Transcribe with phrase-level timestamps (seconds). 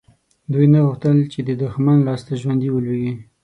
[0.53, 3.13] دوی نه غوښتل چې د دښمن لاسته ژوندي ولویږي.